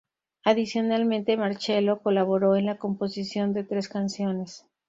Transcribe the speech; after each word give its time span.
Adicionalmente, 0.43 1.37
Marcello 1.37 1.99
colaboró 2.01 2.55
en 2.55 2.65
la 2.65 2.79
composición 2.79 3.53
de 3.53 3.63
tres 3.63 3.87
canciones. 3.87 4.65